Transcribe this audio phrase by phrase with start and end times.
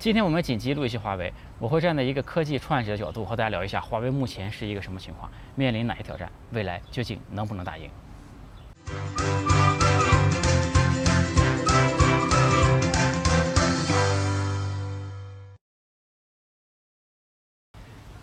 [0.00, 7.90] 今天我们紧急录一期华为，我会站在一个科技创业者的角度和大家聊一下华为目前是一个什么情况，面临哪些挑战，未来究竟能不能打赢？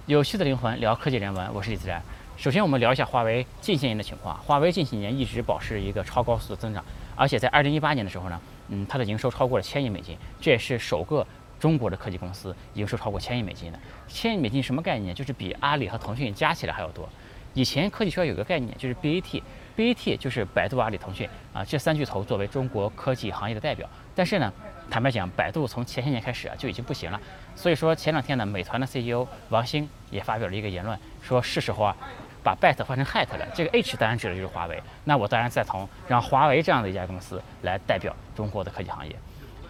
[0.05, 2.02] 有趣的灵魂聊科技人文，我是李自然。
[2.38, 4.38] 首先，我们聊一下华为近些年的情况。
[4.39, 6.82] 华为近几年一直保持一个超高速的增长，
[7.18, 11.26] 而且在二零一八年的时候呢，嗯，它的营收超过了千亿美金，这也是首个
[11.59, 13.79] 中国的科技公司营收超过千亿美金的。
[14.07, 15.13] 千亿美金什么概念？
[15.13, 17.07] 就是比阿里和腾讯加起来还要多。
[17.54, 23.89] 以前科技圈有个概念，就是 BAT，BAT 就是百度、阿里、腾讯啊这三巨头作为中国科技行业的代表。
[24.13, 24.51] 但是呢，
[24.89, 27.19] 坦白讲，百度从前些年开始啊就已经不行了。
[27.55, 31.96] 所以说前两天呢，美团的 CEO 王兴也发表了一个言论，说是时候啊。
[32.44, 34.80] 把 bet 换成 hat 了，这个 H 当然指的就是华为。
[35.05, 39.16] 那我当然赞同让华为这样的一家公司来代表中国的科技行业。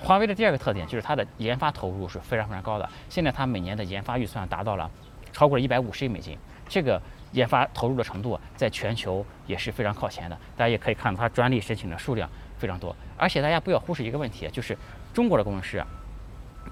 [0.05, 2.87] 华为的第二个特点就是它的研发投入是非常非常高的。
[3.09, 4.89] 现在它每年的研发预算达到了
[5.33, 6.37] 超过了一百五十亿美金，
[6.69, 10.37] 这个研发投入的程度在全球也是非常靠前的。
[10.55, 12.29] 大家也可以看到它专利申请的数量
[12.59, 12.95] 非常多。
[13.17, 14.77] 而且大家不要忽视一个问题，就是
[15.11, 15.83] 中国的工程师，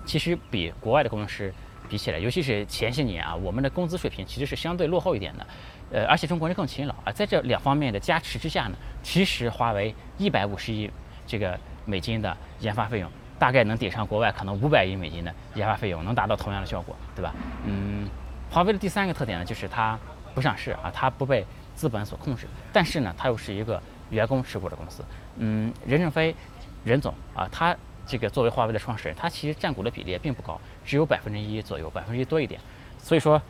[0.05, 1.51] 其实比国外的工程师
[1.89, 5.47] 比起来，尤其是前些年啊，我们的工资水平其实是相对落后一点的。
[5.91, 10.87] 呃，而且中国人更勤劳啊，在这两方面的加持之下呢，其实华为一百五十亿
[11.25, 17.33] 这个美金的研发费用，大概能顶上国外可能五百亿美金的研发费用，能达到同样的效果，对吧？
[17.65, 18.07] 嗯，
[18.49, 19.97] 华为的第三个特点呢，就是它
[20.33, 21.45] 不上市啊，它不被
[21.75, 25.03] 资本所控制，但是呢，它又是一个员工持股的公司。
[25.37, 26.35] 嗯，任正非
[26.83, 32.59] 任总啊，他这个作为华为的创始人，他其实占股的比例也并不高，只有百分之一左右，百分之一多一点。
[32.99, 33.41] 所以说，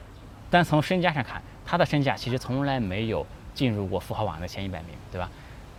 [0.50, 5.30] 单从身家上看，他的身价其实从来没有进入过富豪榜的前一百名，对吧？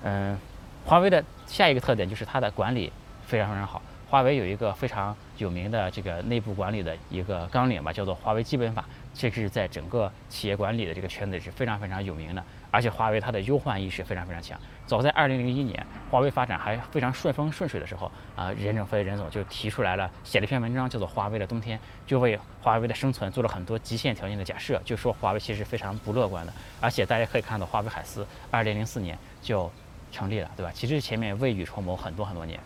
[0.02, 0.38] 嗯，
[0.84, 2.92] 华为的下一个特点就是它的管理
[3.26, 3.80] 非常非常好。
[4.14, 8.84] 华为有一个非常有名的这个内部管理的一个纲领吧，叫做华为基本法。
[9.12, 12.40] 这是在整个企业管理的这个圈子是非常非常有名的，
[12.70, 14.56] 而且华为它的忧患意识非常非常强。
[14.86, 26.52] 早在二零零一年，华为发展还非常顺风顺水的时候，啊，任正非任总就提出来了，写了一篇文章，叫做《华为的冬天》，就为华为的生存做了很多极限条件的假设，就说华为其实非常不乐观的。
[26.80, 29.68] 而且大家可以看到，华为海思二零零四年就
[30.12, 30.70] 成立了，对吧？
[30.72, 32.60] 其实前面未雨绸缪很多很多年。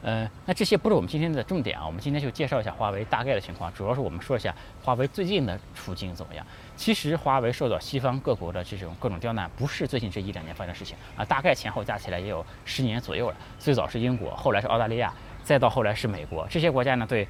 [0.00, 6.46] 呃，那这些不是我们今天的重点啊，我们今天就介绍一下华为大概的情况，主要是我们说一下华为最近的处境怎么样。
[6.76, 13.36] 其实华为受到西方各国的这种各种刁难，不是最近这一两年发生的事情啊，大概前后加起来也有十年左右了。
[13.58, 17.26] 最早是英国，后来是澳大利亚，再到后来是美国，这些国家呢对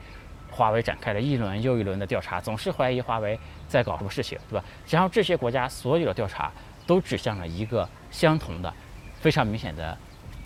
[0.51, 4.65] 华为展开了一轮又一轮的调查，总是怀疑华为在搞什么事情，对吧？
[4.91, 6.53] 然后这些国家所有的调查
[6.87, 8.71] 都指向了一个相同的、
[9.21, 9.97] 非常明显的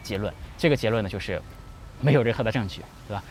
[0.05, 1.43] 结论，这个结论呢就是。
[2.07, 3.23] 没有任何的证据，对吧？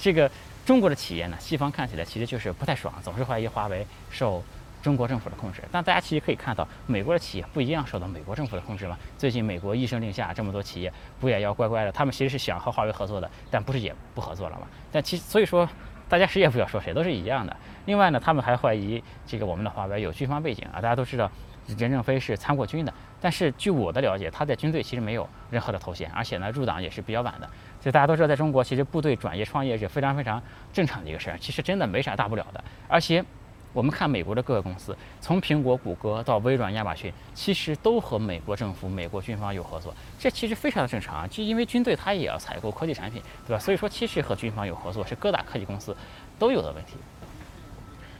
[0.00, 0.30] 这个
[0.66, 4.42] 中国的企业呢，西方看起来其实就是不太爽，总是怀疑华为受
[4.82, 5.62] 中国政府的控制。
[5.70, 8.98] 但大家其实可以看到，美国的企业不一样受到美国政府的控制吗？
[9.16, 11.92] 最近美国一声令下，这么多企业不也要乖乖的？
[11.92, 14.66] 他们其实是想和华为合作的，但不是也不合作了吗？
[14.90, 15.68] 但其实所以说，
[16.08, 17.56] 大家谁也不要说谁，都是一样的。
[17.86, 21.30] 另外呢，他们还怀疑这个我们的华为有军方背景啊，大家都知道。
[21.78, 22.92] 任正非是参过军的，
[23.22, 27.48] 但是据我的了解，他在军队其实没有任何的头衔，而且呢入党也是比较晚的。
[27.84, 32.64] 就大家都知道，在中国其实部队转业创业是非常非常正常的一个事儿，其实真的没啥大不了的。
[32.88, 33.22] 而且
[33.74, 41.28] 我们看美国的各个公司，从苹果、谷歌到微软、亚马逊，其实都和美国政府、美国军方有合作，这其实非常的正常。
[41.28, 43.60] 就因为军队它也要采购科技产品，对吧？
[43.60, 45.94] 所以说其实和军方有合作是各大科技公司
[46.38, 46.94] 都有的问题。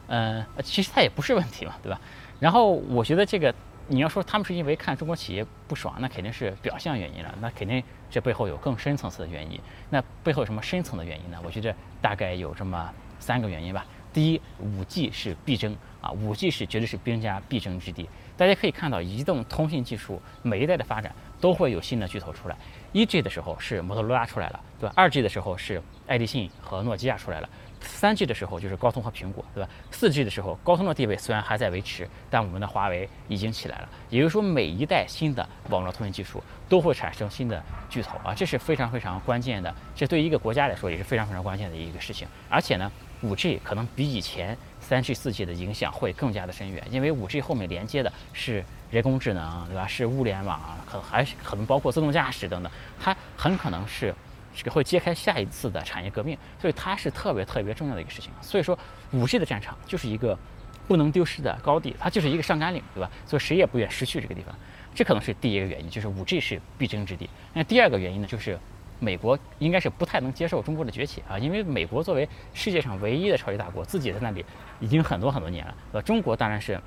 [0.08, 1.98] 嗯，其实它也不是问题嘛，对吧？
[2.38, 3.54] 然后我觉得这个，
[3.88, 7.34] 你要说他们是因为看中国企业不爽，那肯定是表象原因了。
[7.40, 7.82] 那肯定
[8.14, 9.58] 这背后有更深层次的原因。
[9.90, 11.40] 那背后有什么深层的原因呢？
[11.44, 12.88] 我觉得大概有这么
[13.18, 13.84] 三个原因吧。
[14.12, 18.08] 第一，五 G 是必争啊，五 G 是绝对是兵家必争之地。
[18.36, 22.56] 大家可以看到，移动通信技术每一代的发展都会有新的巨头出来。
[22.92, 24.94] 一 G 的时候是摩托罗拉出来了，对吧？
[24.96, 27.48] 二 G 的时候是爱立信和诺基亚出来了。
[27.84, 29.68] 三 G 的时候就是高通和苹果，对吧？
[29.90, 33.88] 四 G 的时候，高通的地位虽然还在维持，但我们的华为已经起来了。
[34.10, 39.72] 也就是说，每一代新的网络通信技术都会产生新的巨头啊，这是非常非常关键的。
[39.94, 42.26] 这对于一个国家来说也是非常非常关键的一个事情。
[42.48, 42.90] 而且呢，
[43.22, 49.86] 五 G 可能比以前三 G、四 G 的影响会更加的深远，因为五 G 后面连接的是人工智能，对吧？
[49.86, 52.70] 是物联网，可还可能包括自动驾驶等等，
[53.00, 54.14] 它很可能是。
[54.54, 58.30] 这个会揭开下一次的产业革命，所以它是特别特别重要的一个事情。
[58.40, 58.78] 所以说，
[59.12, 60.38] 五 G 的战场就是一个
[60.86, 63.10] 不能丢失的高地，它就是一个上甘岭，对吧？
[63.26, 64.54] 所以谁也不愿失去这个地方。
[64.94, 67.28] 这可能是第一个原因，就是五 G 是必争之地。
[67.52, 68.56] 那第二个原因呢，就是
[69.00, 74.44] 美国应该是不太能接受中国的崛起啊，因为美国作为世界上唯一的超级大国，自己在那里
[74.78, 75.74] 已经很多很多年了。
[75.92, 76.80] 呃，中国当然是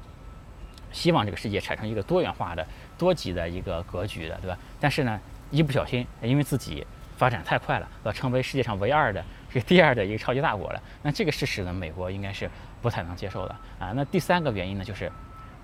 [0.94, 2.66] 希望这个世界产生一个多元化的、
[2.98, 4.58] 多极的一个格局的，对吧？
[4.80, 5.20] 但是呢，
[5.52, 6.88] 一不小心，因为自己
[7.18, 10.82] 发展太快了，要，成为世界上唯二的、这第二的一个超级大国了。
[11.02, 12.50] 那这个事实呢，美国应该是
[12.82, 13.92] 不太能接受的啊。
[13.96, 15.12] 那第三个原因呢，就是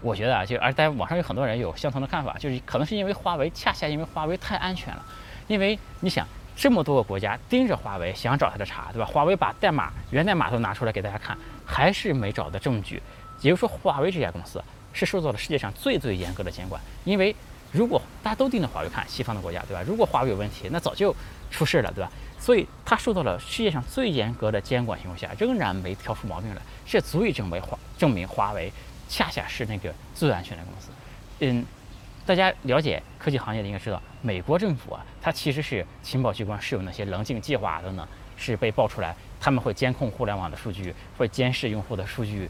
[0.02, 5.06] 我觉得啊，就而在网上有很多人有相同的看法，就是可能是因为华为，恰恰因为华为太安全了。
[5.48, 9.06] 因为你想，这么多个国家盯着华为，想找他的茬，对吧？
[9.06, 13.02] 华为把代码源代码都拿出来给大家看，还是没找到证据。
[13.42, 14.64] 也就是说，华为这家公司
[14.94, 16.82] 是受到了世界上最最严格的监管。
[17.04, 17.36] 因为
[17.74, 19.84] 如果大家都盯着华为看，西方的国家，对吧？
[19.86, 21.14] 如果华为有问题，那早就
[21.52, 22.10] 出事了，对吧？
[22.40, 28.72] 所以它受到了世界上最严格的监管情况下，仍然没挑出毛病来，这足以证明华证明华为
[29.10, 30.90] 恰恰是那个最安全的公司。
[31.40, 31.66] 嗯。
[32.26, 42.50] 大家了解科技行业的应该知道，美国政府啊，它其实是情报机关，是有那些棱镜计划等等，是被爆出来，他们会监控互联网的数据，会监视用户的数据，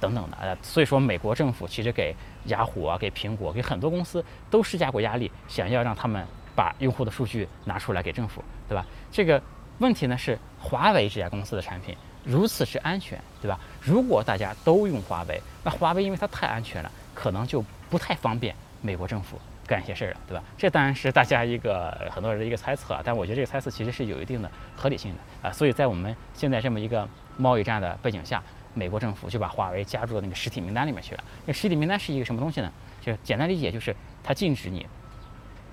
[0.00, 0.36] 等等的。
[0.40, 2.14] 呃，所以说美国政府其实给
[2.46, 8.84] 雅虎啊、给苹果、给很多公司都施加过压力，想要让他们把用户的数据拿出来给政府，对吧？
[9.10, 9.40] 这个
[9.78, 11.94] 问题呢是华为这家公司的产品
[12.24, 13.58] 如此之安全，对吧？
[13.80, 18.54] 如果大家都用华为，那华为因为它太安全了，可能就不太方便。
[18.82, 20.44] 美国政府干一些事儿了，对吧？
[20.56, 25.52] 这当然是大家一个很多人的一个猜测啊，但我觉得这个猜测其实是有一定的合理性的啊。
[25.52, 28.40] 所以在我们现在这么一个贸易战的背景下，
[28.76, 31.24] 美国政府就把华为加入到那个实体名单里面去了。
[31.44, 32.70] 那实体名单是一个什么东西呢？
[33.00, 34.86] 就简单理解就是它禁止你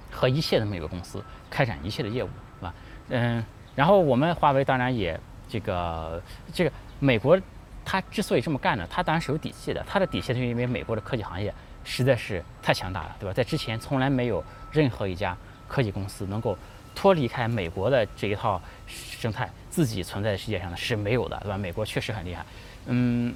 [0.10, 2.74] 和一切的美国公司开展一切的业务，是吧？
[3.10, 3.46] 嗯，
[3.76, 6.20] 然后我们华为当然也这个
[6.52, 7.40] 这个美国
[7.86, 11.54] 它之所以这么干呢，它当然是有底气的，它的底气是因为美国的科技行业。
[11.86, 13.34] 实在是太强大了，对吧？
[13.34, 14.42] 在之前从来没有
[14.72, 15.36] 任何一家
[15.68, 16.58] 科技公司能够
[16.96, 21.58] 脱离开美国的这一套生态，自己存在世界上呢是没有的，对吧？
[21.58, 22.46] 美国确实很厉害，
[22.86, 23.34] 嗯，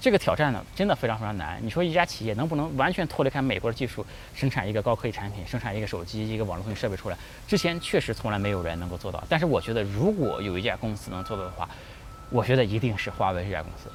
[0.00, 1.58] 这个挑战呢真的非常非常难。
[1.62, 7.16] 你说一家企业能不能完全脱离开美国的技术，生产一个高科技产品，生产一个手机、一个网络通讯设备出来？
[7.46, 9.22] 之前确实从来没有人能够做到。
[9.28, 11.68] 但是我觉得，如果有一家公司能做到的话，
[12.30, 13.90] 我觉得一定是华为这家公司。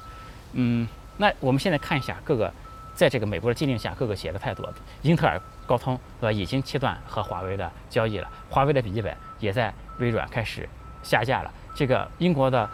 [0.52, 2.52] 嗯，那我们现在看一下各个。
[2.94, 4.68] 在这个美国的禁令下，各个企业的态度，
[5.02, 8.28] 英特尔、高通，对吧，已经切断和华为的交易了。
[8.50, 10.68] 华为的笔记本也在微软开始
[11.04, 11.54] 下架了。
[11.76, 12.68] 这个英国的，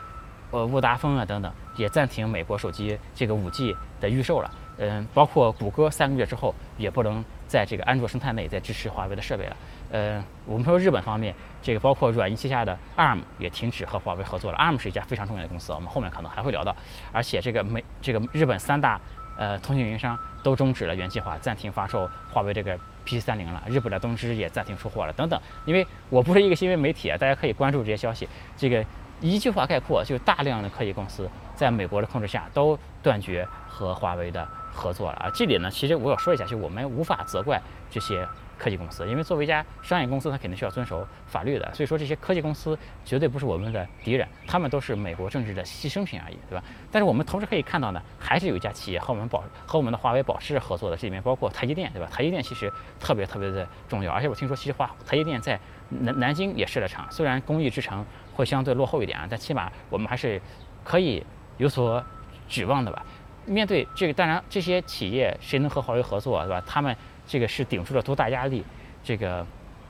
[0.50, 4.50] 呃，沃达丰啊等等，也暂停美国手机这个五 G 的预售了。
[4.78, 9.56] 嗯，包括谷歌三个月之后也不能在这个安卓生态内再支持华为的设备了。
[9.92, 11.32] 呃，我们说日本方面，
[11.62, 14.58] 这个包括软银旗下的 ARM 也停止和华为合作了。
[14.58, 16.74] ARM 是一家非常重要的公司，我们后面可能还会聊到。
[17.12, 19.00] 而且这个美，这个日本三大。
[19.36, 23.60] 呃，通信运营商都终止了原计划，暂停发售华为这个 P 三零了。
[23.66, 25.40] 日本的东芝也暂停出货了，等等。
[25.64, 28.28] 因为我不是一个新闻媒体啊，大家可以关注这些消息。
[28.56, 28.84] 这个
[29.24, 31.26] 一句话概括，就大量的科技公司
[31.56, 35.30] 在美国的控制下都断绝和华为的合作了啊。
[35.34, 37.58] 这里呢，其实我要说一下，就我们无法责怪
[37.90, 38.28] 这些。
[38.56, 41.74] 科技公司，因为作为一家商业公司，它肯定需要遵守法律的。
[41.74, 46.62] 所以说，这些科技公司绝对不是我们的敌人，他们都是美国政治的牺牲品而已，对吧？
[46.90, 52.08] 但是我们同时可以看到呢，还是有一家企业和我们保和我们的华为保持合作的，这里面包括台积电，对吧？
[52.12, 60.40] 台积电其实特别特别的重要，而且我听说，其实华台积电在南南京也设了厂，虽然工艺之城会相对落后一点啊，但起码我们还是
[60.82, 61.24] 可以
[61.56, 62.04] 有所
[62.48, 63.04] 指望的吧。
[63.46, 66.62] 面对这个，当然这些企业谁能和华为合作，对吧？
[66.66, 66.94] 他们。
[67.26, 68.62] 这个是顶住了多大压力，
[69.02, 69.46] 这个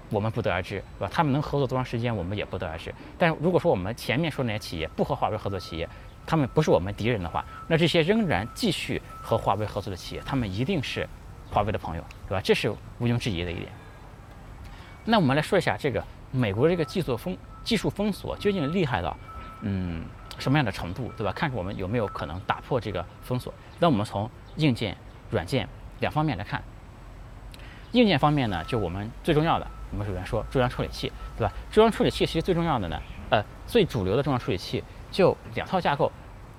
[0.09, 1.11] 我们不得而知，对吧？
[1.13, 2.95] 他们能合作多长时间，我们也不得而知。
[3.19, 5.89] 但是如果说我们前面说那些企业不和华为合作企业，
[6.25, 11.05] 他们不是我们敌人的话，那这些仍然继续和华为合作的企业，他们一定是
[11.51, 12.41] 华为的朋友，对吧？
[12.41, 13.69] 这是毋庸置疑的一点。
[15.05, 19.17] 那我们来说一下这个美国这个技术风技术封锁究竟厉害到
[19.63, 20.05] 嗯
[20.39, 21.33] 什么样的程度，对吧？
[21.33, 23.53] 看看我们有没有可能打破这个封锁。
[23.79, 24.97] 那我们从硬件、
[25.31, 25.69] 软件
[26.01, 26.63] 两方面来看。
[27.93, 31.53] 硬件方面呢，就我们最重要的，我们首先说中央处理器，对吧？
[31.71, 36.11] 中央处理器其实最重要的呢，呃，最主流的中央处理器就两套架构，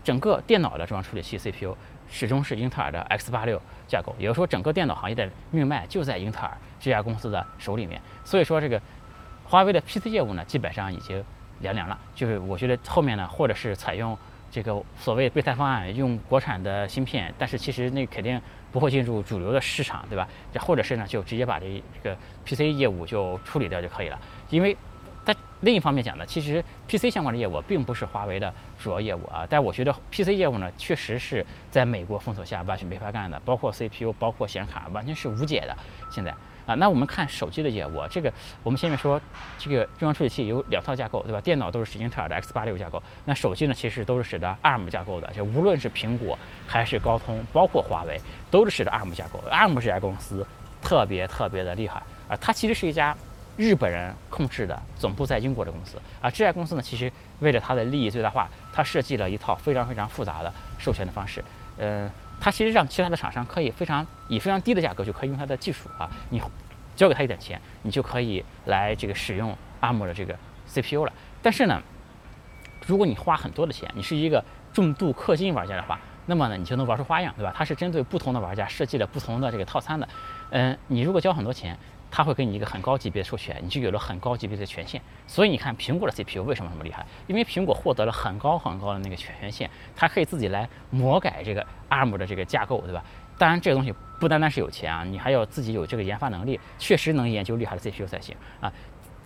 [0.02, 1.76] 整个电脑的中央处理器 CPU
[2.10, 8.02] 始终是英特尔的 X 八六架构，也就是说，整个电脑行业的命脉就在英特尔这家公司的手里面。
[8.24, 8.82] 所以说，这个
[9.48, 11.24] 华为的 PC 业务呢，基本上已经
[11.60, 11.98] 凉凉了。
[12.14, 14.18] 就是我觉得后面呢，或者是采用
[14.52, 18.42] 这个所谓备胎方案，用国产的芯片，但是其实那肯定。
[18.72, 20.28] 不会进入主流的市场，对吧？
[20.52, 24.20] 这或者是呢，就直接把这这个 PC 业务就处理掉就可以了。
[24.50, 24.76] 因为，
[25.24, 29.48] 但另一方面讲呢，其实 PC 相关的业务并不是华为的主要业务啊。
[29.50, 35.74] 但我觉得 PC 业务呢，确实是在美国封锁下完全没法干的，包括 CPU，包括显卡，完全是无解的。
[36.12, 36.76] 现在，啊。
[36.76, 38.32] 那我们看手机的业务，这个
[38.64, 39.20] 我们前面说
[39.58, 41.40] 这个中央处理器有两套架构，对吧？
[41.42, 48.20] 电脑都是使英特尔的 X 八六架构，那手机呢其实都是使得 ARM 架构的，就无论是苹果还是高通，包括华为，
[48.50, 49.42] 都是使得 ARM 架构。
[49.50, 50.46] ARM 这家公司
[50.82, 53.16] 特别特别的厉害啊，它其实是一家
[53.58, 56.30] 日本人控制的，总部在英国的公司啊。
[56.30, 61.44] 这家公司呢，其实为了它的利益最大化，它设计了一套非常非常复杂的授权的方式，
[61.78, 62.10] 嗯。
[62.40, 66.42] 它其实让其他的厂商可以非常以非常低的价格就可以用它的技术啊，你
[66.96, 70.38] 交给他一点钱，你就可以来这个使用阿姆的这个
[70.68, 71.14] CPU 了。
[71.42, 71.82] 但是呢，
[72.86, 77.54] 如果你花很多的钱，你是一个重度氪金玩家的话，那么呢，你就能玩出花样，对吧？
[77.56, 80.08] 它是针对不同的玩家设计了不同的这个套餐的。
[80.52, 81.78] 嗯，你如果交很多钱。
[82.16, 85.02] 它会给你一个很高级别的授权，你就有了很高级别的权限。
[85.28, 87.06] 所以你看苹果的 CPU 为什么那么厉害？
[87.28, 93.04] 因为苹果获得了很高很高的那个权限，它可以自己来魔改这个 ARM 的这个架构，对吧？
[93.38, 98.72] 当然这个东西不单单是有钱啊，你还要自己有这个研发能力，确实能研究厉害的 CPU 才行啊。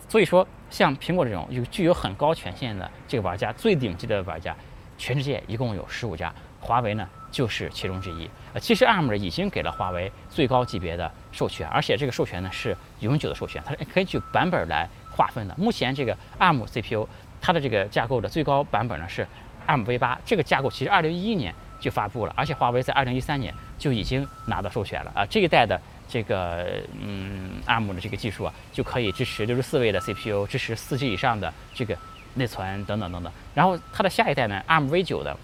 [0.08, 4.56] 所以说，像苹果这种有具有很高权限的这个玩家，最顶级的玩家，
[4.98, 6.34] 全世界一共有十五家。
[6.60, 8.30] 华为呢，就是其中之一。
[8.54, 15.56] 呃，其实 ARM 已经给了华为最高级别的授权，而且这个授权呢是永久的授权，它是可以就版本来划分的。
[15.58, 17.08] 目前这个 ARM CPU
[17.42, 19.28] 它的这个架构的最高版本呢是
[19.68, 25.26] ARMv8，这个架构其实2011年就发布了，而且华为在2013年就已经拿到授权了啊。
[25.26, 31.98] 这一代的这个嗯 ARM 的这个技术啊，就可以支持64位的 CPU，支持 4G 以上的这个
[32.36, 33.32] 内存等等等等。
[33.54, 35.38] 然后它的下一代呢，ARMv9 的。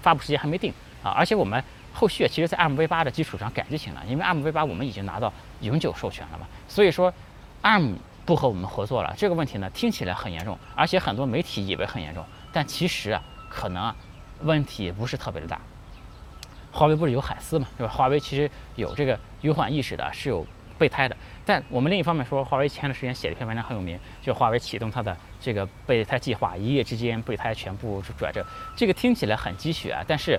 [0.00, 1.62] 发布时间还没定啊，而且我们
[1.98, 7.12] 后续其实，在 ARM v 八的基础上改就行了，因为 ARM v 八我们已经拿到永久授权了嘛，所以说
[7.62, 13.96] ARM 不和我们合作了，这个问题呢听起来很严重，而且很多媒体以为很严重，但其实啊可能啊
[14.42, 15.60] 问题不是特别的大。
[16.70, 17.88] 华为不是有海思嘛，是吧？
[17.88, 20.46] 华为其实有这个忧患意识的，是有
[20.78, 21.16] 备胎的。
[21.44, 28.44] 但我们另一方面说，华为前段时间写了一篇文章很有名，就华为启动它的这个备胎计划，一夜之间备胎全部转正。
[28.76, 30.38] 这个听起来很鸡血啊，但是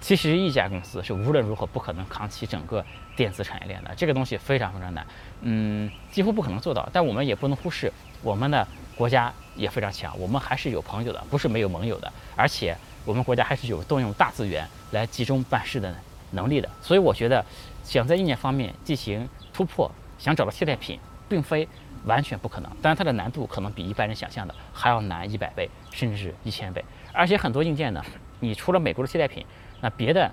[0.00, 5.06] 其实一家公司是无论如何不可能扛起整个电子产业链的，这个东西非常非常难，
[5.42, 6.88] 嗯，几乎不可能做到。
[6.92, 7.92] 但我们也不能忽视，
[8.22, 8.66] 我们的
[8.96, 15.94] 国家也非常强，我们还是有朋友的，不是没有盟友的，而且我们国家还是有动用大资源来集中办事的
[16.30, 16.68] 能力的。
[16.80, 17.44] 所以我觉得，
[17.84, 19.90] 想在硬件方面进行突破。
[20.18, 21.66] 想找到替代品，并非
[22.04, 26.84] 完全不可能，但是它的难度可能比一般人想象的还要难一百倍，甚至是一千倍。
[27.10, 28.04] 而且很多硬件呢，
[28.40, 29.46] 你除了美国的替代品，
[29.80, 30.30] 那别的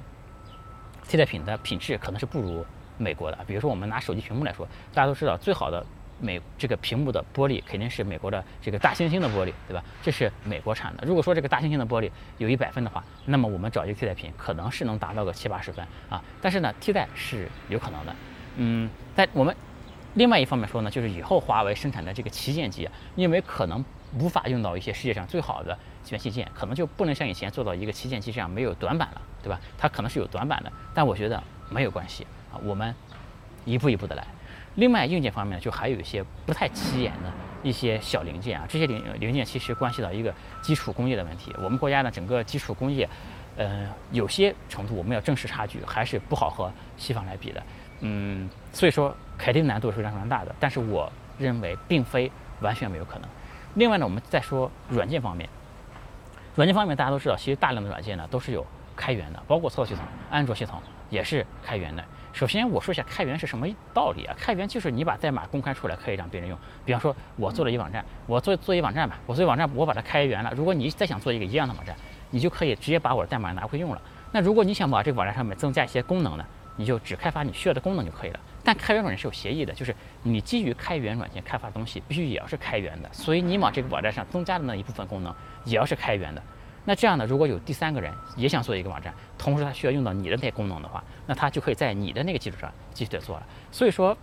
[1.08, 2.66] 替代品的品质可能是不如
[2.98, 3.38] 美国的。
[3.48, 5.86] 比如说我们拿手机屏幕来说，大家都知道最好的
[6.20, 9.84] 美这个屏幕的玻璃肯定是美国的这个大猩猩的玻璃，对吧？
[10.02, 11.04] 这是美国产的。
[11.06, 16.24] 如果说这个大猩猩的玻璃有一百分的话，那么我们找一个替代品可能是能达到个七八十分啊。
[16.42, 18.16] 但是呢，替代是有可能的，
[18.58, 19.56] 嗯，但我们。
[20.14, 23.86] 另外一方面说呢，就是以后华为生产的这个旗舰机，因为可能
[24.18, 29.62] 无法用到一些世界上最好的全器件，可能就不能像以前做到一个旗舰机这样没有短板了，对吧？
[29.78, 32.94] 它可能是有短板的，但我觉得没有关系啊，我们
[33.64, 34.28] 一步一步的来。
[34.76, 37.32] 另外硬件方面就还有一些不太起眼的
[37.64, 41.56] 一些小零件啊，这些零零件其实关系到一个基础工业的问题。
[41.64, 43.08] 我们国家呢整个基础工业，
[43.56, 47.64] 呃，有些程度我们要正视差距，还是不好和西方来比的。
[48.02, 53.30] 嗯，所以说肯定难度是非常非常大的，但是我认为并非完全没有可能。
[53.76, 55.50] 另外呢，我们再说软件方面，
[56.56, 58.66] 软件方面大家都知道，其实大量的软件呢都是有
[58.98, 62.04] 开源的，包括操作系统，安卓系统也是开源的。
[62.34, 64.36] 首先我说一下开源是什么道理啊？
[64.38, 66.58] 开源就是你把代码公开出来，可以让别人用。
[66.84, 70.52] 比方说我做了一网站，我做做一网站吧，我做一网站，我把它开源了。
[70.56, 71.96] 如果你再想做一个一样的网站，
[72.32, 74.02] 你就可以直接把我的代码拿回用了。
[74.34, 76.46] 那如果你想把这个网站上面增加一些功能呢？
[76.80, 78.40] 你就只开发你需要的功能就可以了。
[78.64, 83.10] 但开源软件是有协议的，就是你基于开源软件开发的东西，必须也要是开源的。
[83.12, 85.34] 所以你往这个网站上增加的那一部分功能，
[85.66, 86.44] 也要是开源的。
[86.88, 93.46] 那这样呢，如果有第三个人也想做一个网站，同时他需要用到你的那些功能的话，那他就可以在你的那个基础上继续的做了。
[93.74, 94.18] 所以说，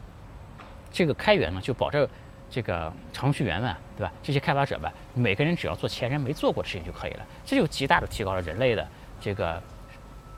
[0.91, 2.09] 这个开源呢，就保证
[2.51, 4.11] 这个程序员们，对吧？
[4.23, 7.27] 这些开发者们，每个人只要做前人没做过的事情就可以了。
[7.45, 8.89] 这就极大的提高了人类的
[9.21, 9.63] 这个。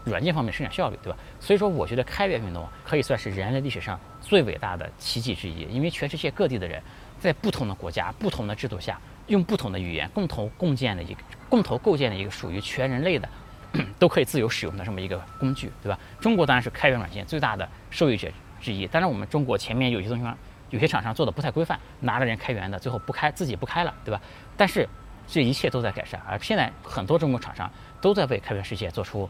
[0.05, 1.19] 软件方面生产效率，对吧？
[1.41, 5.63] 所以说，我觉得开源运动可以算是人类历史上最伟大的奇迹之一。
[5.63, 6.81] 因为全世界各地的人，
[7.19, 13.29] 在不同的国家、不同的制度下，用不同的语言，共同共建的一个、共同构建的一个属于全人类的，
[13.99, 15.99] 都可以自由使用的这么一个工具，对吧？
[16.21, 18.29] 中国当然是开源软件最大的受益者
[18.61, 18.87] 之一。
[18.87, 20.25] 当然，我们中国前面有些东西，
[20.71, 24.21] 有些厂商做的不太规范，拿了人开源的，最后不开，自己不开了，对吧？
[24.57, 24.89] 但是
[25.27, 29.29] 这一切都在改善，而现在很多中国厂商都在为开源世界做出。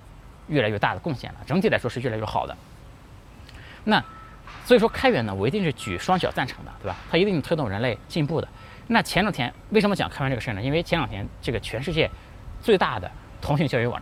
[0.49, 2.57] 越来越大的贡献了，整体来说是越来越好的。
[3.83, 4.01] 那
[4.65, 6.97] 所以说开源呢，我一定是举双脚赞成的，对吧？
[7.11, 8.47] 它一定推动人类进步的。
[8.89, 10.63] 那前两天为什么讲开源这个事儿呢？
[10.63, 12.09] 因为前两天这个全世界
[12.63, 14.01] 最大的通讯交易网，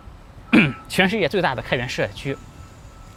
[0.88, 2.36] 全世界最大的开源社区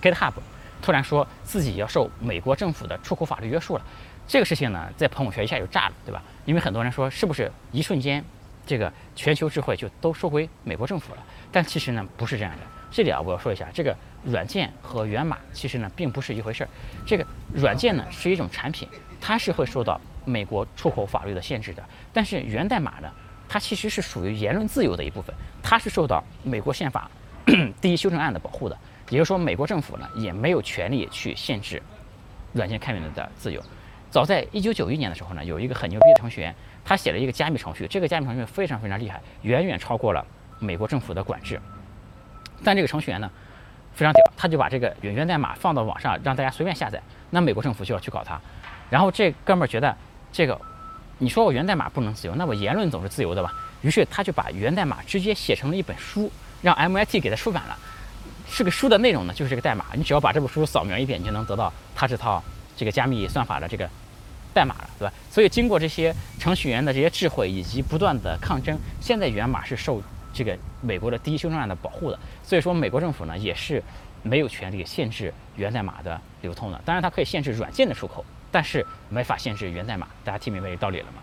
[0.01, 0.33] GitHub
[0.81, 3.83] 突然说自己要受美国政府的出口法律约束了。
[4.27, 6.21] 这个事情呢，在朋友圈一下就炸了，对吧？
[6.45, 8.24] 因为很多人说是不是一瞬间
[8.65, 11.24] 这个全球智慧就都收回美国政府了？
[11.51, 12.59] 但其实呢，不是这样的。
[12.91, 16.69] 这里啊，我要说一下，这个软件和源码其实呢，并不是一回事儿。
[17.05, 18.88] 这个软件呢是一种产品，
[19.19, 21.83] 它是会受到美国出口法律的限制的。
[22.13, 23.09] 但是源代码呢，
[23.47, 27.09] 它其实是属于言论自由的一部分，它是受到美国宪法
[27.81, 28.77] 第一修正案的保护的。
[29.09, 31.81] 也就是说，美国政府呢也没有权利去限制
[32.53, 33.62] 软件开源的自由。
[34.09, 40.25] 早在一九九一年的时候呢，有一个很牛逼的程序员，他写了一个加密程序，这个加密程序非常非常厉害，远远超过了
[40.59, 41.59] 美国政府的管制。
[42.63, 43.29] 但这个程序员呢，
[43.93, 47.01] 非常屌，他就把这个源源代码放到网上，让大家随便下载。
[47.29, 48.39] 那美国政府就要去搞他。
[48.89, 49.96] 然后这哥们儿觉得，
[50.32, 50.60] 这个
[51.17, 53.53] 你说我源代码不能自由，那我言论总是自由的吧？
[53.82, 57.77] 于是他就把源代码直接写成了一本书，让 MIT 给他出版了。
[58.56, 59.86] 这个书的内容呢，就是这个代码。
[59.94, 62.44] 你只要把这本书扫描一遍，你就能得到他这套
[62.75, 63.89] 这个加密算法的这个
[64.53, 65.13] 代码了，对吧？
[65.29, 70.01] 所以经过这些程序员的这些智慧以及不断的抗争，现在源码是受。
[70.34, 73.82] 这个美国的第一修正案的保护的，所以说美国政府呢也是
[74.22, 76.79] 没有权利限制源代码的流通的。
[76.86, 78.24] 当然，它可以限制软件的出口，
[78.57, 80.07] 但是没法限制源代码。
[80.23, 81.21] 大家听明白这道理了吗？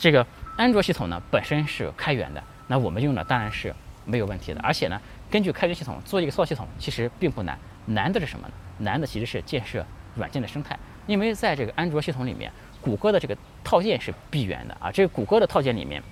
[0.00, 3.72] 这个安卓系统呢本身是开源的，那我们用的当然是
[4.04, 4.60] 没有问题的。
[4.62, 8.54] 而且呢，根据开源系统做一个操作系统其实并不难，难的是什么呢？
[8.78, 9.86] 难的其实是建设
[10.16, 10.76] 软件的生态。
[11.06, 16.02] 因为在这个安卓系统里面，谷歌的这个套件是闭源的啊，这个谷歌的套件里面。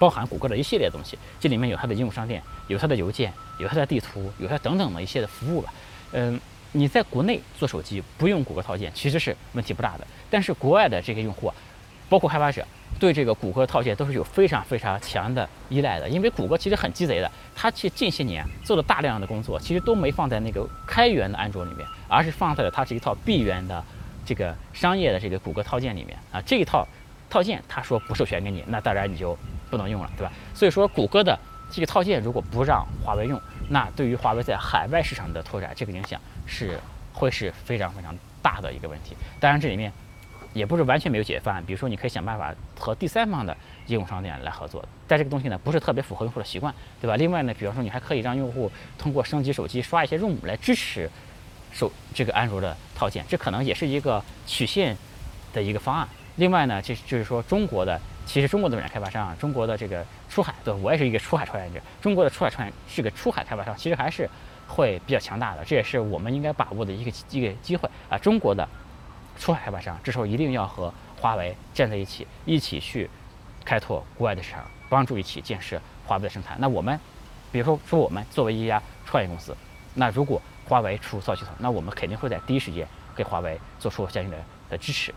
[0.00, 5.72] 包含谷歌的一系列东西，这里面有它的应用商店，有它的邮件，有它的地图，有它等等的一些的服务吧。
[6.10, 6.40] 嗯，
[6.72, 11.52] 你在国内做手机不用谷歌套件其实是问题不大的，但是国外的这些用户，
[12.08, 12.66] 包括开发者，
[12.98, 16.08] 对这个谷歌套件都是有非常非常强的依赖的。
[16.08, 23.84] 因为谷歌其实很鸡贼的，它其实近些年做了大量的工作，其实都没放在那个开源的安卓里面，而是放在了它这一套闭源的
[24.24, 26.40] 这个商业的这个谷歌套件里面啊。
[26.42, 26.86] 这一套
[27.28, 29.36] 套件他说不授权给你，那当然你就。
[29.70, 30.32] 不能用了，对吧？
[30.52, 31.38] 所以说，谷歌的
[31.70, 36.78] 这个套件如果不让华为用，那对于华为在海外市场的拓展，这个影响是
[37.14, 39.16] 会是非常非常大的一个问题。
[39.38, 39.90] 当然，这里面
[40.52, 47.16] 也不是完全没有解决方案，比如说，你可以想办法和第三方的应用商店来合作，但这个东西呢，不是特别符合用户的习惯，对吧？
[47.16, 51.08] 另外呢，比方说，你还可以让用户通过升级手机刷一些 ROM 来支持
[51.72, 54.96] 手这个安卓的套件，这可能也是一个曲线
[55.52, 56.08] 的一个方案。
[56.36, 58.00] 另外呢，就就是说中国的。
[58.26, 61.80] 其实中国的软件开发商啊，中国的这个出海，对我也是一个出海创业者。
[62.00, 64.28] 中国的出海创业是个出海开发商，其实还是
[64.70, 68.16] 会比较强大的，这也是我们应该把握的一个一个机会啊！
[68.16, 68.66] 中国的
[69.36, 73.10] 出海开发商这时候一定要和华为站在一起，一起去
[73.64, 76.54] 开拓国外的市场，帮助一起建设华为的生态。
[76.58, 76.98] 那我们，
[77.50, 79.56] 比如说说我们作为一家创业公司，
[79.94, 84.36] 那如果华为出造系统，那我们肯定会在第一时间给华为做出相应的
[84.70, 85.12] 的支持。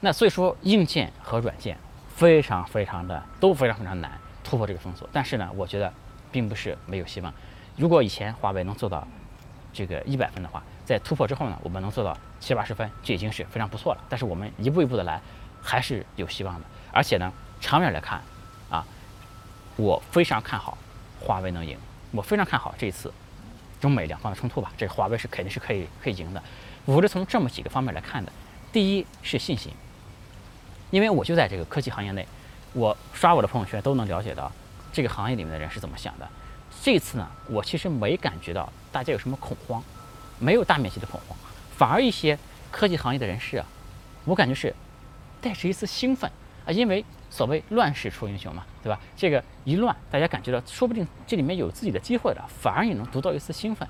[0.00, 1.76] 那所以说，硬件和软件
[2.14, 4.12] 非常非常的都非常非常难
[4.44, 5.08] 突破这个封锁。
[5.12, 5.92] 但是呢，我觉得
[6.30, 7.34] 并不是没有希望。
[7.76, 9.06] 如果以前华为能做到
[9.72, 14.04] 这个一百分的话，在突破之后呢，我们能做到七八十分，这已经是非常不错了。
[14.08, 15.20] 但是我们一步一步的来，
[15.60, 16.66] 还是有希望的。
[16.92, 18.22] 而且呢，长远来看，
[18.70, 18.86] 啊，
[19.76, 20.78] 我非常看好
[21.20, 21.76] 华为能赢。
[22.12, 23.12] 我非常看好这次
[23.80, 24.72] 中美两方的冲突吧。
[24.76, 26.40] 这华为是肯定是可以可以赢的。
[26.84, 28.30] 我是从这么几个方面来看的。
[28.72, 29.72] 第一是信心。
[30.90, 32.24] 因为我就在这个科技行业内，
[32.72, 34.52] 我刷我的朋友圈都能了解到
[34.92, 36.28] 这个行业里面的人是怎么想的。
[36.84, 39.82] 这次呢，我其实没感觉到大家有什么恐慌，
[40.38, 41.34] 没有大面积的恐慌，
[41.74, 42.38] 反而一些
[42.70, 43.64] 科技行业的人士啊，
[44.26, 44.74] 我感觉是
[45.40, 46.30] 带着一丝兴奋
[46.66, 49.00] 啊，因为所谓乱世出英雄嘛，对吧？
[49.16, 53.88] 这个一乱，大家感觉到说不定这里面有自己的机会了，反而也能读到一丝兴奋，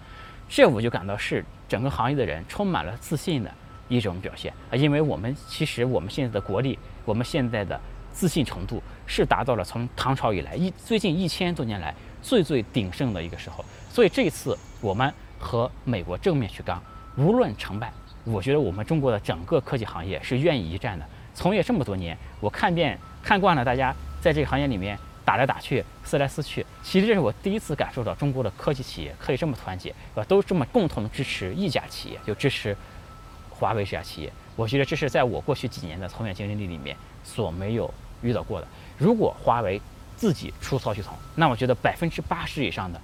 [0.48, 3.52] 这我就感到是整个行业的人充满了自信的
[3.88, 6.78] 一种表现啊，因为我们其实我们现在的国力。
[7.04, 7.78] 我们现在的
[8.12, 16.82] 自信程度是达到了从唐朝以来一最近一千多年来最最鼎盛的一个时候，所以这一次我们和美国正面去刚，
[17.18, 17.92] 无论成败，
[18.24, 21.06] 我觉得我们中国的整个科技行业是愿意一战的。
[21.34, 30.24] 从业这么多年，我看遍看惯了大家在这个行业里面打来打去、撕来撕去，其实这是我第一次感受到中国的科技企业可以这么团结，是吧？
[30.24, 32.74] 都这么共同支持一家企业，就支持
[33.50, 34.32] 华为这家企业。
[34.56, 38.68] 我觉得这是在我过去几年的从业经历里面所没有遇到过的。
[38.96, 39.78] 如果华为
[40.16, 43.00] 自己出操系统，那我觉得百分之八十以上的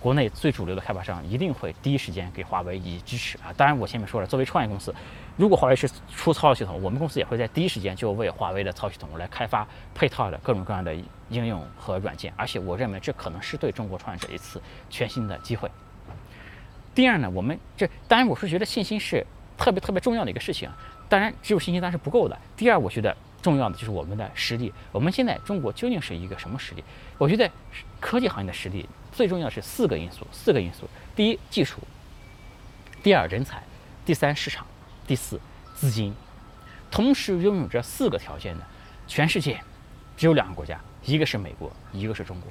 [0.00, 3.52] 国内最主流的开发商一定会第一时间给华为以支持啊！
[3.56, 4.94] 当然，我前面说了，作为创业公司，
[5.36, 10.94] 如果华为是出操作系统，我们公司也会在第一时间就为华为的操作系统来开发配套的各种各样的
[11.30, 12.32] 应用和软件。
[12.36, 15.70] 而且，我认为这可能是对中国创业者一次全新的机会。
[16.94, 20.68] 第二呢，我们这当然我是觉得信心是特别特别重要的一个事情。
[21.08, 22.38] 当然，只有信心当然是不够的。
[22.56, 24.72] 第二，我觉得重要的就是我们的实力。
[24.90, 26.82] 我们现在中国究竟是一个什么实力？
[27.18, 27.48] 我觉得
[28.00, 28.88] 科技行业的实力。
[29.12, 31.76] 最重要是四个因素，四个因素：第一，技术；
[33.02, 33.58] 第二，人才；
[34.06, 34.64] 第三，市场；
[35.06, 35.38] 第四，
[35.74, 36.14] 资金。
[36.90, 38.66] 同时拥有这四个条件的，
[39.06, 39.60] 全世界
[40.16, 42.50] 只有两个国家，一个是美国，一个是中国。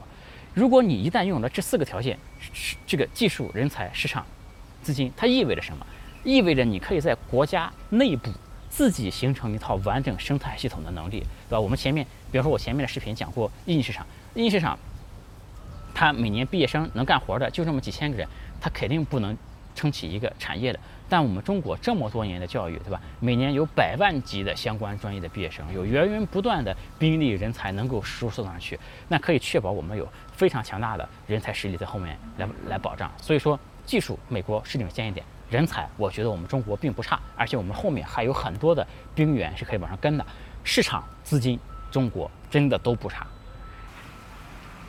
[0.54, 2.20] 如果你一旦拥有了这四个条件，
[2.86, 4.24] 这个技术、人才、市场、
[4.84, 5.86] 资金，它意味着什么？
[6.24, 8.32] 意味着你可以在国家内部
[8.76, 11.60] 自己形成一套完整生态系统的能力，对吧？
[11.60, 14.76] 我们前面，比方说，我前面的视频讲过印尼市场，印尼市场。
[15.94, 18.28] 他每年毕业生能干活的就这么几千个人，
[18.60, 19.38] 他肯定不能
[19.76, 20.80] 撑起一个产业的。
[21.08, 23.00] 但我们中国这么多年的教育，对吧？
[23.20, 33.12] 每年有百万级的相关专业的毕业生，有源源不断的兵力人才能够输送上去，那可以确保我们有非常强大的人才实力在后面来来保障。
[33.22, 40.26] 所以说，技术美国是领先一点，人才我觉得我们中国并不差，而且我们后面还有很多的兵源是可以往上跟的。
[40.64, 41.60] 市场资金，
[41.92, 43.28] 中国真的都不差。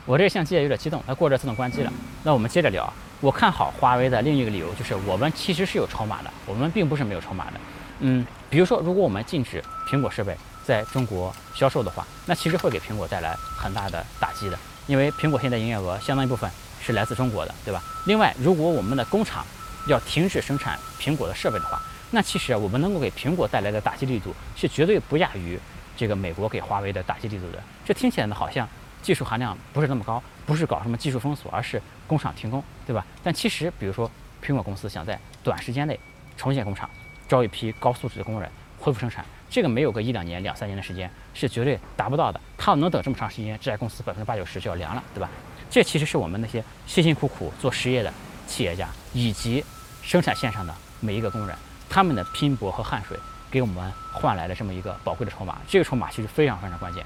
[0.07, 1.93] 我这个相机也有点激动，它过热自动关机了。
[2.23, 2.91] 那我们接着聊。
[3.21, 7.53] 我看好华为的另一个理由就是，我们其实是有筹码的，我们并不是没有筹码的。
[7.99, 16.49] 嗯，比如说，如果我们禁止苹果设备在中国销售的话，那其实会给苹果带来很大的打击的，因为苹果现在营业额相当一部分
[16.81, 17.83] 是来自中国的，对吧？
[18.05, 19.45] 另外，如果我们的工厂
[19.87, 25.59] 要停止生产苹果的设备的话，那其实啊我们能够给苹果带来的打击力度是绝对不亚于
[25.95, 27.63] 这个美国给华为的打击力度的。
[27.85, 28.67] 这听起来呢，好像。
[29.01, 33.05] 技术含量不是那么高，不是搞什么技术封锁，而是工厂停工，对吧？
[33.21, 34.09] 但其实，比如说
[34.43, 35.99] 苹果公司想在短时间内
[36.35, 36.89] 重建工厂，
[37.27, 42.41] 招一批高素质的工人，恢复生产，这个没有个一两年、两三年的时间是绝对达不到的。
[42.57, 45.29] 他要能等这么长时间，这家公司百分之八九十就要凉了，对吧？
[45.69, 48.11] 这其实是我们那些辛辛苦苦做实业的
[48.47, 49.63] 企业家以及
[50.05, 51.57] 生产线上的每一个工人，
[51.89, 53.17] 他们的拼搏和汗水
[53.49, 55.57] 给我们换来了这么一个宝贵的筹码。
[55.67, 57.03] 这个筹码其实非常非常关键。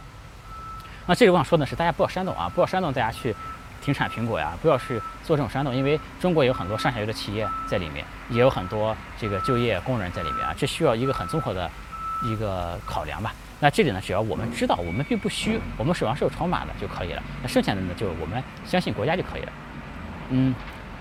[1.05, 3.33] 那这里我想说的是，大家不要煽动啊，不要煽动大家去
[3.81, 11.71] 停产苹果呀，不要去做这种煽动，因为中国有很多上下游的企业在里面，也有很多这个就业工人在里面啊，这需要一个很综合的
[12.25, 13.33] 一个考量吧。
[13.62, 17.23] 那这里呢，只要我们知道我们并不虚，我们手上是有筹码的就可以了。
[17.41, 19.51] 那剩下的呢，就我们相信国家就可以了。
[20.31, 20.53] 嗯。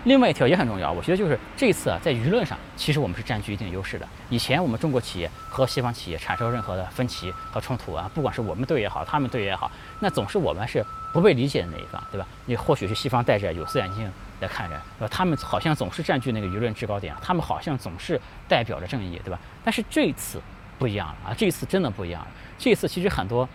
[0.04, 4.08] 另外一条也很重要，我觉得就是这次啊，在舆论上，其实我们是占据一定优势的。
[4.30, 12.26] 以前我们中国企业和西方企业产生任何的分歧和冲突啊，不管是我们对也好，他们对也好，那总是我们是不被理解的那一方，对吧？
[12.46, 15.08] 你或许是西方戴着有色眼镜来看人，对吧？
[15.10, 19.38] 他们好像总是占据那个舆论制高点，他们好像总是代表着正义，对吧？
[19.64, 20.40] 但是这次
[20.78, 22.28] 不一样了啊，这一次真的不一样了。
[22.58, 23.48] 这一次其实很多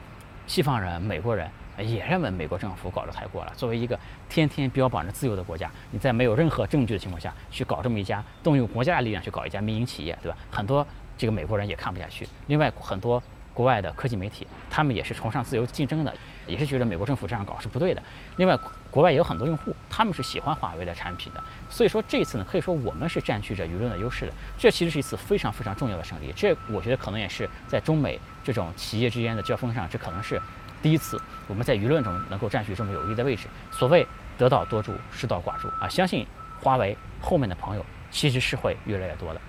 [0.46, 1.50] 西方人、美国人。
[1.78, 3.54] 也认为美国政府搞得太过了。
[3.56, 10.38] 作为一个天天标榜着自由的国家，你在没有任何证据的情况下去搞这么一家动用国家的力量去搞一家民营企业，对吧？
[10.52, 10.86] 很多
[11.18, 12.28] 这个美国人也看不下去。
[12.48, 13.22] 另外，很多
[13.54, 16.14] 国外的科技媒体，他们也是崇尚自由竞争的，
[16.48, 18.02] 也是觉得美国政府这样搞是不对的。
[18.38, 18.58] 另外，
[18.90, 21.44] 国外也有很多用户，他们是喜欢华为的产品的。
[21.70, 24.34] 所以说，这一次呢，可以说我们是占据着舆论的优势的。
[24.58, 26.34] 这其实是一次非常非常重要的胜利。
[26.36, 30.42] 这我觉得可能也是在中美这种企业之间的交锋上，这可能是。
[30.84, 33.48] 第一次，我们在舆论中能够占据这么有利的位置。
[33.72, 34.06] 所谓
[34.38, 35.88] 得道多助，失道寡助啊！
[35.88, 36.28] 相信
[36.62, 39.40] 华为后面的朋友其实是会越来越多的。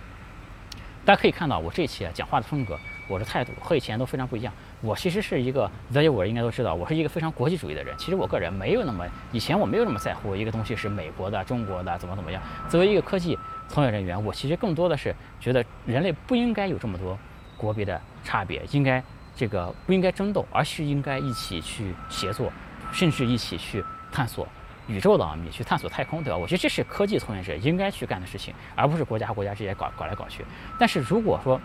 [1.05, 4.55] 大家可以看到，我这期啊讲话的风格，我的态度和以前都非常不一样。
[4.81, 7.93] 我其实是一个大家我应该都知道，我是一个非常国际主义的人。
[7.99, 12.41] 其实我个人没有那么以前我没有那么在乎一个东西是美国的、中国的怎么怎么样。
[12.69, 13.37] 作为一个科技
[13.69, 17.19] 从业人员，我其实更多的是觉得人类不应该有这么多
[17.57, 19.03] 国别的差别，应该。
[19.37, 22.53] 这个不应该争斗，而是应该一起去协作，
[22.93, 24.47] 甚至一起去探索
[24.87, 26.37] 宇宙的奥秘，去探索太空，对吧？
[26.37, 30.45] 我觉得这是科技从业者应该去干的事情，而不是国家国家之间搞搞来搞去。
[30.79, 31.61] 但是如果说，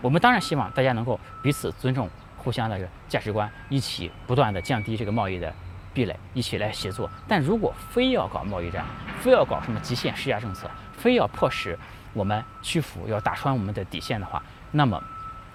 [0.00, 5.52] 我们当然希望大家能够彼此尊重，互相的价值观，一起不断的降低这个贸易的
[5.92, 7.10] 壁垒，一起来协作。
[7.28, 8.84] 但如果非要搞贸易战，
[9.20, 11.78] 非要搞什么极限施压政策，非要迫使
[12.14, 14.98] 我们屈服，要打穿我们的底线的话，那么。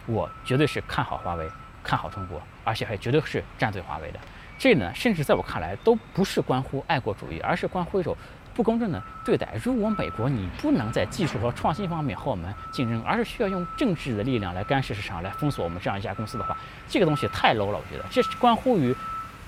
[0.06, 1.50] 我绝对是看好华为，
[1.84, 4.20] 看好中国，而且还绝对是站队华为的。
[4.58, 8.16] 这呢，甚至在我看来都不是关乎爱国主义，而是关乎一种
[8.54, 9.50] 不公正的对待。
[9.62, 17.78] 如果美国你不能在技术和创新方面和我们竞争，而是需要用政治的力量来干涉市场，来封锁我们这样一家公司的话，这个东西太 low 了。
[17.78, 18.96] 我觉得这是关乎于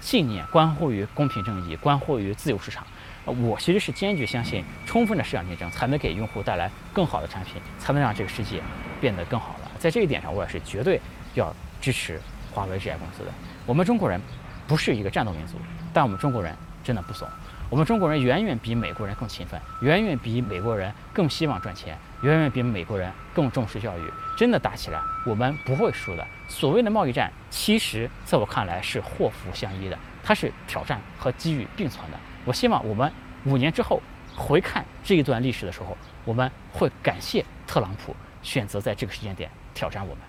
[0.01, 2.85] 信念，关乎于公平正义，关乎于自由市场。
[3.23, 8.61] 我其实是坚决相信，充分的市场竞争才能给用户带来更好的产品，才能让这个世界
[8.99, 9.66] 变得更好了。
[9.77, 10.99] 在这一点上，我也是绝对
[11.35, 12.19] 要支持
[12.51, 13.31] 华为这家公司的。
[13.65, 14.19] 我们中国人
[14.67, 15.57] 不是一个战斗民族，
[15.93, 17.27] 但我们中国人真的不怂。
[17.69, 24.01] 我们中国人远远比美国人更勤奋，远远比美国人更希望赚钱，远远比美国人更重视教育。
[24.37, 26.25] 真的打起来，我们不会输的。
[26.47, 32.17] 所谓的贸易战，其实在我看来是祸福相依的，它是挑战和机遇并存的。
[32.45, 33.11] 我希望我们
[33.43, 34.01] 五年之后
[34.33, 40.23] 回看这一段历史的时候，我们会感谢特朗普选择在这个时间点挑战我们。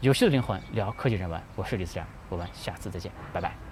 [0.00, 3.69] 有趣的灵魂聊科技人文，我是李思然，我们下次再见，拜拜。